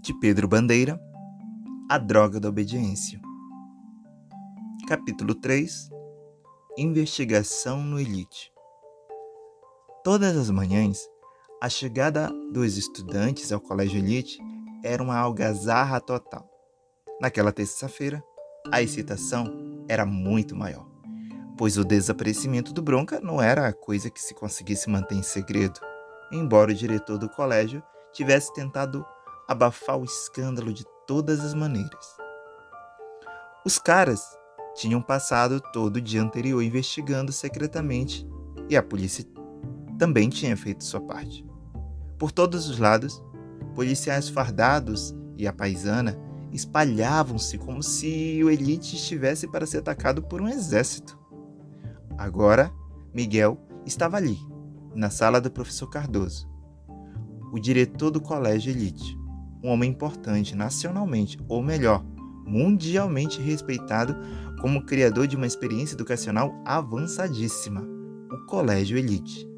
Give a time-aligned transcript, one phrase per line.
[0.00, 0.98] de Pedro Bandeira,
[1.90, 3.20] A Droga da Obediência.
[4.88, 5.90] Capítulo 3
[6.78, 8.50] Investigação no Elite.
[10.02, 11.06] Todas as manhãs,
[11.62, 14.38] a chegada dos estudantes ao Colégio Elite
[14.82, 16.48] era uma algazarra total.
[17.20, 18.24] Naquela terça-feira,
[18.72, 20.88] a excitação era muito maior,
[21.58, 25.78] pois o desaparecimento do Bronca não era a coisa que se conseguisse manter em segredo,
[26.32, 27.82] embora o diretor do colégio
[28.14, 29.04] tivesse tentado
[29.50, 32.16] abafar o escândalo de todas as maneiras.
[33.66, 34.22] Os caras
[34.76, 38.24] tinham passado todo o dia anterior investigando secretamente
[38.68, 39.24] e a polícia
[39.98, 41.44] também tinha feito sua parte.
[42.16, 43.20] Por todos os lados,
[43.74, 46.16] policiais fardados e a paisana
[46.52, 51.18] espalhavam-se como se o elite estivesse para ser atacado por um exército.
[52.16, 52.72] Agora,
[53.12, 54.38] Miguel estava ali,
[54.94, 56.48] na sala do professor Cardoso,
[57.52, 59.19] o diretor do colégio Elite,
[59.62, 62.04] um homem importante nacionalmente, ou melhor,
[62.44, 64.16] mundialmente respeitado
[64.60, 67.86] como criador de uma experiência educacional avançadíssima,
[68.30, 69.48] o Colégio Elite.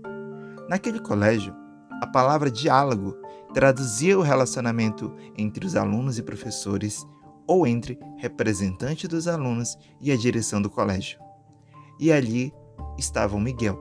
[0.69, 1.55] Naquele colégio,
[2.01, 3.17] a palavra diálogo
[3.53, 7.07] traduzia o relacionamento entre os alunos e professores
[7.47, 11.19] ou entre representante dos alunos e a direção do colégio.
[12.01, 12.53] E ali
[12.99, 13.79] estavam Miguel,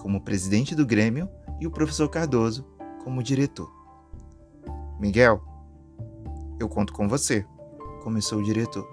[0.00, 1.28] como presidente do Grêmio,
[1.60, 2.64] e o professor Cardoso,
[3.04, 3.81] como diretor.
[5.02, 5.42] Miguel,
[6.60, 7.44] eu conto com você,
[8.04, 8.88] começou o diretor.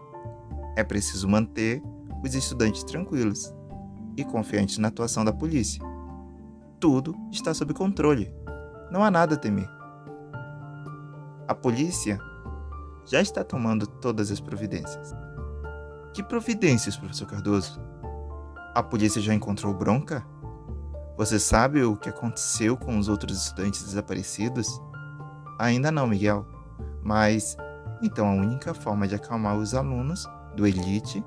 [0.75, 1.83] É preciso manter
[2.23, 3.53] os estudantes tranquilos
[4.17, 5.79] e confiantes na atuação da polícia.
[6.79, 8.33] Tudo está sob controle.
[8.89, 9.69] Não há nada a temer.
[11.47, 12.19] A polícia
[13.05, 15.13] já está tomando todas as providências.
[16.11, 17.79] Que providências, professor Cardoso?
[18.73, 20.25] A polícia já encontrou Bronca?
[21.17, 24.81] Você sabe o que aconteceu com os outros estudantes desaparecidos?
[25.59, 26.45] Ainda não, Miguel.
[27.03, 27.55] Mas
[28.01, 30.25] então a única forma de acalmar os alunos
[30.55, 31.23] do Elite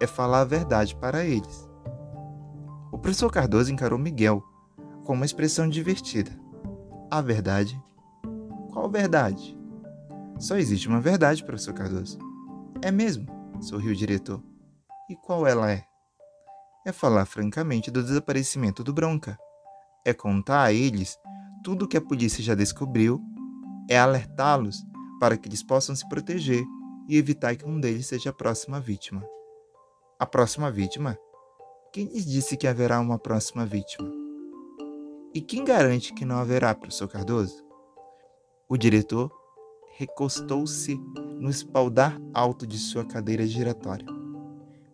[0.00, 1.68] é falar a verdade para eles.
[2.90, 4.42] O professor Cardoso encarou Miguel
[5.04, 6.30] com uma expressão divertida.
[7.10, 7.80] A verdade?
[8.72, 9.56] Qual verdade?
[10.38, 12.18] Só existe uma verdade, professor Cardoso.
[12.82, 13.26] É mesmo?
[13.60, 14.42] sorriu o diretor.
[15.08, 15.84] E qual ela é?
[16.86, 19.38] É falar francamente do desaparecimento do Bronca.
[20.04, 21.18] É contar a eles
[21.64, 23.20] tudo o que a polícia já descobriu.
[23.88, 24.84] É alertá-los
[25.20, 26.64] para que eles possam se proteger
[27.08, 29.24] e evitar que um deles seja a próxima vítima.
[30.18, 31.16] A próxima vítima?
[31.92, 34.10] Quem lhes disse que haverá uma próxima vítima?
[35.32, 37.64] E quem garante que não haverá, professor Cardoso?
[38.68, 39.30] O diretor
[39.96, 40.96] recostou-se
[41.38, 44.06] no espaldar alto de sua cadeira giratória.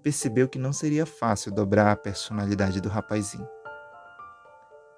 [0.02, 3.48] Percebeu que não seria fácil dobrar a personalidade do rapazinho.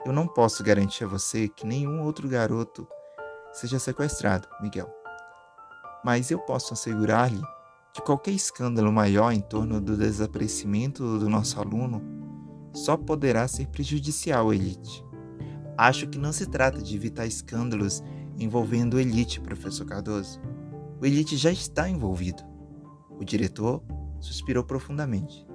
[0.04, 2.88] Eu não posso garantir a você que nenhum outro garoto
[3.54, 5.04] seja sequestrado, Miguel
[6.04, 7.41] mas eu posso assegurar-lhe
[7.94, 12.03] que qualquer escândalo maior em torno do desaparecimento do nosso aluno
[12.75, 15.03] só poderá ser prejudicial à elite.
[15.78, 18.03] Acho que não se trata de evitar escândalos
[18.38, 20.41] envolvendo elite, professor Cardoso.
[21.00, 22.42] O elite já está envolvido.
[23.19, 23.82] O diretor
[24.21, 25.47] suspirou profundamente.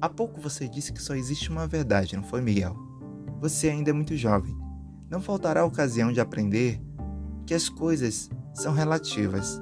[0.00, 2.76] Há pouco você disse que só existe uma verdade, não foi, Miguel?
[3.40, 4.56] Você ainda é muito jovem.
[5.10, 6.80] Não faltará ocasião de aprender
[7.48, 9.58] que as coisas são relativas.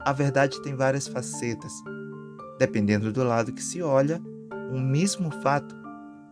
[0.00, 1.70] A verdade tem várias facetas.
[2.58, 4.22] Dependendo do lado que se olha,
[4.72, 5.76] um mesmo fato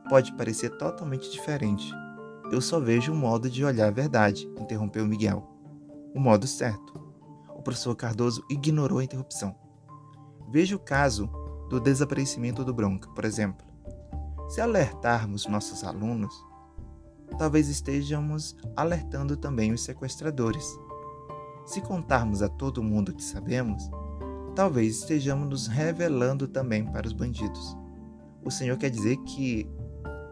[0.09, 1.93] pode parecer totalmente diferente.
[2.51, 5.47] Eu só vejo um modo de olhar a verdade, interrompeu Miguel.
[6.15, 6.99] O modo certo.
[7.55, 9.55] O professor Cardoso ignorou a interrupção.
[10.51, 11.31] Veja o caso
[11.69, 13.67] do desaparecimento do Bronca, por exemplo.
[14.49, 16.35] Se alertarmos nossos alunos,
[17.33, 20.65] talvez estejamos alertando também os sequestradores.
[21.65, 23.89] Se contarmos a todo mundo que sabemos,
[24.55, 27.77] talvez estejamos nos revelando também para os bandidos.
[28.45, 29.71] O Senhor quer dizer que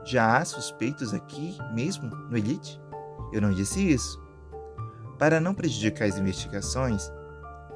[0.05, 2.81] já há suspeitos aqui mesmo no Elite?
[3.33, 4.21] Eu não disse isso.
[5.19, 7.11] Para não prejudicar as investigações,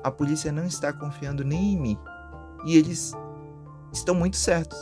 [0.03, 1.99] a polícia não está confiando nem em mim.
[2.65, 3.13] E eles
[3.93, 4.79] estão muito certos.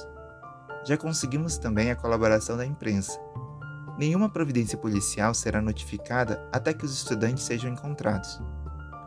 [0.85, 3.21] Já conseguimos também a colaboração da imprensa.
[3.99, 8.41] Nenhuma providência policial será notificada até que os estudantes sejam encontrados.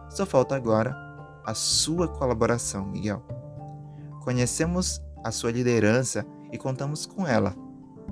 [0.10, 0.96] Só falta agora
[1.46, 3.24] a sua colaboração, Miguel.
[4.24, 7.56] Conhecemos a sua liderança e contamos com ela.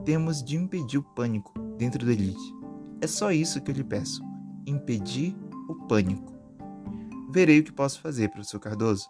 [0.04, 2.54] Temos de impedir o pânico dentro do Elite.
[3.02, 4.24] É só isso que eu lhe peço:
[4.66, 5.36] impedir
[5.70, 6.34] o pânico.
[7.32, 9.08] Verei o que posso fazer, professor Cardoso.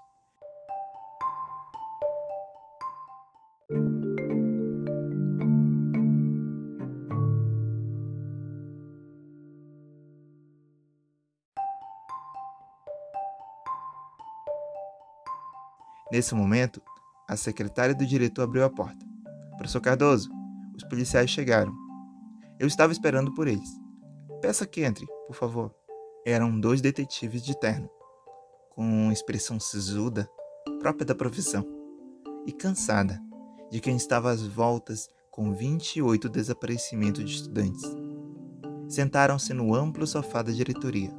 [16.12, 16.82] Nesse momento,
[17.28, 19.06] a secretária do diretor abriu a porta.
[19.58, 20.30] Professor Cardoso,
[20.76, 21.74] os policiais chegaram.
[22.60, 23.70] Eu estava esperando por eles.
[24.42, 25.74] Peça que entre, por favor.
[26.26, 27.90] Eram dois detetives de terno,
[28.70, 30.30] com expressão sisuda,
[30.80, 31.66] própria da profissão,
[32.46, 33.22] e cansada,
[33.70, 37.84] de quem estava às voltas com 28 desaparecimentos de estudantes.
[38.88, 41.12] Sentaram-se no amplo sofá da diretoria.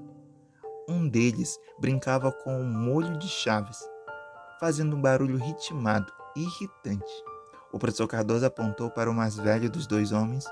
[0.89, 3.79] Um deles brincava com um molho de chaves,
[4.61, 7.13] fazendo um barulho ritmado e irritante.
[7.73, 10.45] O professor Cardoso apontou para o mais velho dos dois homens,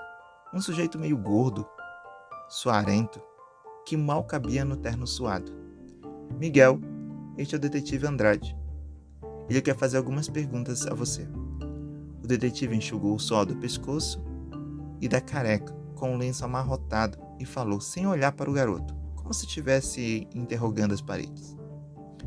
[0.52, 1.66] um sujeito meio gordo,
[2.49, 3.20] suarento,
[3.87, 5.52] que mal cabia no terno suado.
[6.38, 6.81] Miguel,
[7.38, 8.56] este é o detetive Andrade.
[9.49, 11.28] Ele quer fazer algumas perguntas a você.
[12.22, 14.22] O detetive enxugou o suor do pescoço
[15.00, 19.32] e da careca com o lenço amarrotado e falou sem olhar para o garoto, como
[19.32, 21.56] se estivesse interrogando as paredes.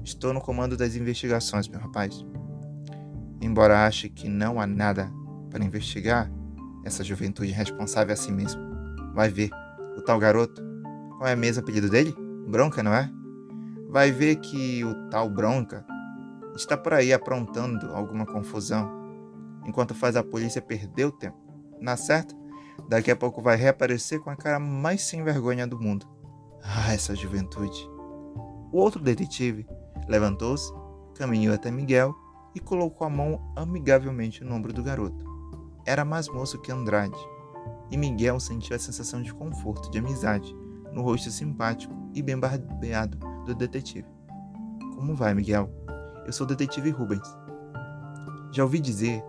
[0.06, 2.24] Estou no comando das investigações, meu rapaz.
[3.42, 5.12] Embora ache que não há nada
[5.50, 6.32] para investigar,
[6.84, 8.62] essa juventude responsável é assim mesmo.
[9.16, 9.50] Vai ver,
[9.98, 10.62] o tal garoto,
[11.18, 12.16] qual é mesmo apelido dele?
[12.48, 13.10] Bronca, não é?
[13.90, 15.84] Vai ver que o tal Bronca
[16.56, 18.88] está por aí aprontando alguma confusão,
[19.66, 21.38] enquanto faz a polícia perder o tempo.
[21.82, 22.36] Na certa,
[22.88, 26.06] daqui a pouco vai reaparecer com a cara mais sem vergonha do mundo.
[26.64, 27.90] Ah, essa juventude.
[28.72, 29.66] O outro detetive
[30.08, 30.74] levantou-se,
[31.16, 32.14] caminhou até Miguel
[32.54, 35.26] e colocou a mão amigavelmente no ombro do garoto.
[35.86, 37.18] Era mais moço que Andrade,
[37.92, 40.56] e Miguel sentiu a sensação de conforto, de amizade,
[40.92, 44.08] no rosto simpático e bem barbeado do detetive.
[44.96, 45.70] Como vai, Miguel?
[46.26, 47.28] Eu sou o detetive Rubens.
[48.52, 49.22] Já ouvi dizer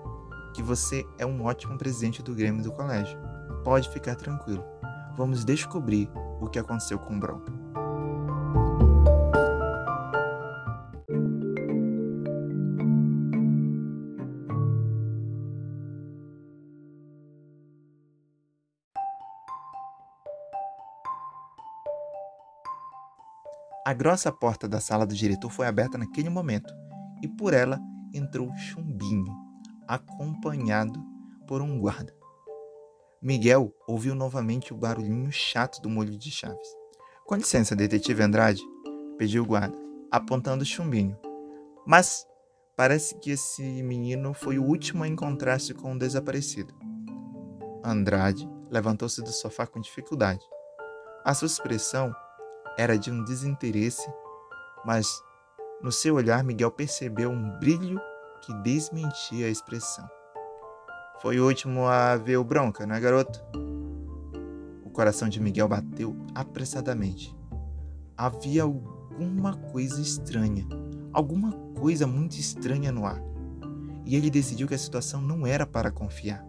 [0.54, 3.18] que você é um ótimo presidente do Grêmio do colégio.
[3.64, 4.64] Pode ficar tranquilo.
[5.16, 6.08] Vamos descobrir
[6.40, 7.55] o que aconteceu com o Bronco.
[23.86, 26.74] A grossa porta da sala do diretor foi aberta naquele momento
[27.22, 27.78] e por ela
[28.12, 29.32] entrou Chumbinho,
[29.86, 31.00] acompanhado
[31.46, 32.12] por um guarda.
[33.22, 36.66] Miguel ouviu novamente o barulhinho chato do molho de chaves.
[37.24, 38.60] Com licença, detetive Andrade,
[39.16, 39.78] pediu o guarda,
[40.10, 41.16] apontando Chumbinho.
[41.86, 42.26] Mas
[42.74, 46.74] parece que esse menino foi o último a encontrar-se com o desaparecido.
[47.84, 50.44] Andrade levantou-se do sofá com dificuldade.
[51.24, 52.12] A sua expressão
[52.76, 54.08] era de um desinteresse,
[54.84, 55.22] mas
[55.82, 58.00] no seu olhar, Miguel percebeu um brilho
[58.42, 60.08] que desmentia a expressão.
[61.20, 63.42] Foi o último a ver o Bronca, não é, garoto?
[64.84, 67.36] O coração de Miguel bateu apressadamente.
[68.16, 70.66] Havia alguma coisa estranha,
[71.12, 73.20] alguma coisa muito estranha no ar.
[74.04, 76.46] E ele decidiu que a situação não era para confiar.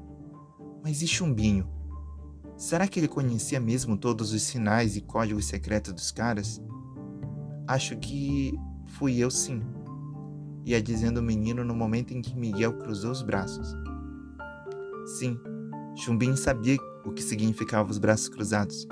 [0.83, 1.76] Mas e Chumbinho?
[2.57, 6.61] Será que ele conhecia mesmo todos os sinais e códigos secretos dos caras?
[7.67, 8.57] Acho que
[8.87, 9.61] Fui eu sim,
[10.65, 13.75] ia dizendo o menino no momento em que Miguel cruzou os braços.
[15.19, 15.39] Sim,
[15.95, 18.87] Chumbim sabia o que significavam os braços cruzados.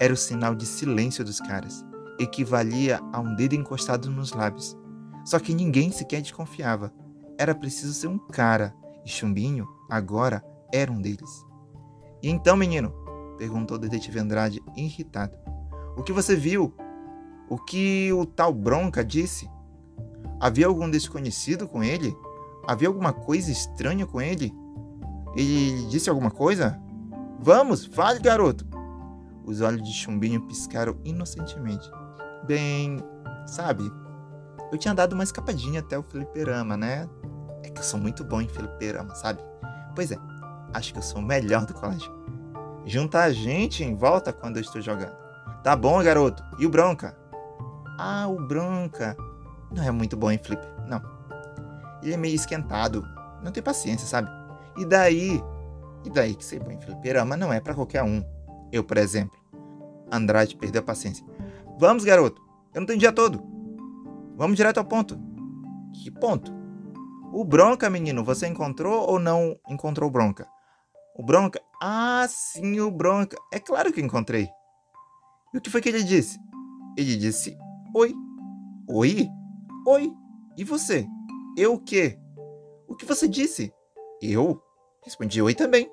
[0.00, 1.84] Era o sinal de silêncio dos caras,
[2.18, 4.74] equivalia a um dedo encostado nos lábios.
[5.26, 6.90] Só que ninguém sequer desconfiava.
[7.36, 8.74] Era preciso ser um cara,
[9.04, 11.44] e Chumbinho, agora, era um deles.
[12.22, 12.94] E então, menino?
[13.40, 15.32] Perguntou o detetive Andrade, irritado.
[15.96, 16.74] O que você viu?
[17.48, 19.48] O que o tal Bronca disse?
[20.38, 22.14] Havia algum desconhecido com ele?
[22.68, 24.52] Havia alguma coisa estranha com ele?
[25.34, 26.78] Ele disse alguma coisa?
[27.40, 28.66] Vamos, fale, garoto!
[29.46, 31.90] Os olhos de Chumbinho piscaram inocentemente.
[32.46, 33.02] Bem,
[33.46, 33.90] sabe,
[34.70, 37.08] eu tinha dado uma escapadinha até o fliperama, né?
[37.62, 39.40] É que eu sou muito bom em fliperama, sabe?
[39.94, 40.18] Pois é,
[40.74, 42.20] acho que eu sou o melhor do colégio.
[42.86, 45.16] Junta a gente em volta quando eu estou jogando.
[45.62, 46.42] Tá bom, garoto?
[46.58, 47.16] E o Bronca?
[47.98, 49.16] Ah, o Bronca.
[49.70, 51.02] Não é muito bom em flip, não.
[52.02, 53.06] Ele é meio esquentado.
[53.42, 54.28] Não tem paciência, sabe?
[54.76, 55.42] E daí?
[56.04, 58.24] E daí que ser bom em fliperama não é para qualquer um.
[58.72, 59.38] Eu, por exemplo.
[60.10, 61.24] Andrade perdeu a paciência.
[61.78, 62.40] Vamos, garoto.
[62.74, 63.42] Eu não tenho dia todo.
[64.36, 65.18] Vamos direto ao ponto.
[65.92, 66.52] Que ponto?
[67.32, 70.48] O Bronca, menino, você encontrou ou não encontrou o Bronca?
[71.14, 71.60] O Bronca?
[71.80, 73.38] Ah, sim, o Bronca.
[73.50, 74.48] É claro que encontrei.
[75.54, 76.38] E o que foi que ele disse?
[76.96, 77.56] Ele disse
[77.94, 78.14] Oi.
[78.86, 79.28] Oi?
[79.86, 80.12] Oi.
[80.58, 81.06] E você?
[81.56, 82.18] Eu o quê?
[82.86, 83.72] O que você disse?
[84.20, 84.62] Eu?
[85.02, 85.90] Respondi oi também.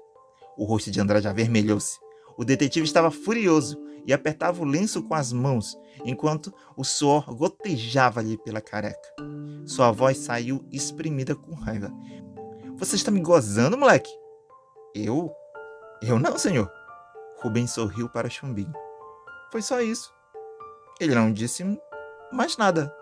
[0.57, 1.97] O rosto de Andrade avermelhou-se.
[2.37, 8.37] O detetive estava furioso e apertava o lenço com as mãos, enquanto o suor gotejava-lhe
[8.37, 9.15] pela careca.
[9.65, 11.91] Sua voz saiu exprimida com raiva.
[12.77, 14.11] Você está me gozando, moleque?
[14.93, 15.31] Eu?
[16.01, 16.71] Eu não, senhor.
[17.41, 18.73] Rubens sorriu para Chumbinho.
[19.51, 20.13] Foi só isso.
[20.99, 21.63] Ele não disse
[22.31, 22.93] mais nada.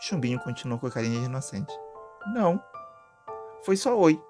[0.00, 1.72] Chumbinho continuou com a carinha de inocente.
[2.32, 2.60] Não.
[3.64, 4.20] Foi só oi.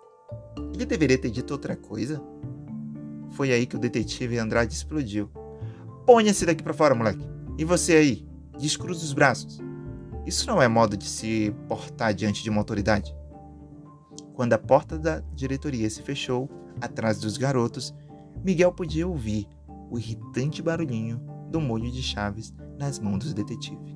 [0.75, 2.23] Ele deveria ter dito outra coisa.
[3.33, 5.31] Foi aí que o detetive Andrade explodiu.
[6.07, 7.27] Ponha-se daqui para fora, moleque.
[7.59, 8.29] E você aí?
[8.59, 9.59] Descruza os braços.
[10.27, 13.15] Isso não é modo de se portar diante de uma autoridade.
[14.35, 16.49] Quando a porta da diretoria se fechou,
[16.81, 17.95] atrás dos garotos,
[18.45, 19.49] Miguel podia ouvir
[19.91, 21.19] o irritante barulhinho
[21.51, 23.94] do molho de chaves nas mãos do detetive.